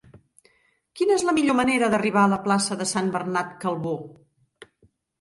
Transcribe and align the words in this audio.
Quina 0.99 1.17
és 1.17 1.25
la 1.27 1.35
millor 1.39 1.59
manera 1.59 1.91
d'arribar 1.95 2.25
a 2.25 2.33
la 2.33 2.41
plaça 2.49 2.81
de 2.83 2.91
Sant 2.95 3.15
Bernat 3.19 3.57
Calbó? 3.65 3.97